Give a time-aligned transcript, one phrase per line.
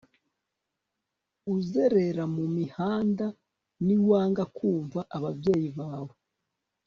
[1.55, 3.25] uzerera mu mihanda
[3.85, 6.15] ni wanga kumvira ababyeyi bawe